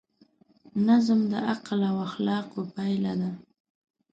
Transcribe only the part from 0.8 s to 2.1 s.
نظم د عقل او